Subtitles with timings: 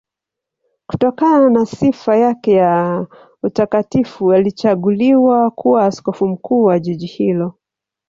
[0.87, 3.07] Kutokana na sifa yake ya
[3.43, 7.55] utakatifu alichaguliwa kuwa askofu mkuu wa jiji hilo.